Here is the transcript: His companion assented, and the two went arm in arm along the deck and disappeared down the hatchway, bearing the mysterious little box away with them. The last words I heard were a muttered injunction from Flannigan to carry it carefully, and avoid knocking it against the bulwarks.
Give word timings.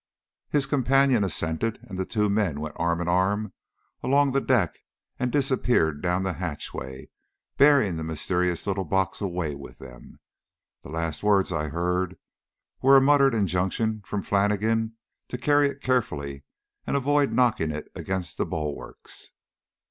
His 0.49 0.65
companion 0.65 1.23
assented, 1.23 1.77
and 1.83 1.95
the 1.99 2.05
two 2.07 2.27
went 2.27 2.73
arm 2.75 3.01
in 3.01 3.07
arm 3.07 3.53
along 4.01 4.31
the 4.31 4.41
deck 4.41 4.79
and 5.19 5.31
disappeared 5.31 6.01
down 6.01 6.23
the 6.23 6.33
hatchway, 6.41 7.09
bearing 7.57 7.97
the 7.97 8.03
mysterious 8.03 8.65
little 8.65 8.83
box 8.83 9.21
away 9.21 9.53
with 9.53 9.77
them. 9.77 10.19
The 10.81 10.89
last 10.89 11.21
words 11.21 11.53
I 11.53 11.67
heard 11.67 12.17
were 12.81 12.97
a 12.97 12.99
muttered 12.99 13.35
injunction 13.35 14.01
from 14.03 14.23
Flannigan 14.23 14.93
to 15.27 15.37
carry 15.37 15.69
it 15.69 15.81
carefully, 15.81 16.45
and 16.87 16.97
avoid 16.97 17.31
knocking 17.31 17.69
it 17.69 17.91
against 17.93 18.39
the 18.39 18.45
bulwarks. 18.47 19.29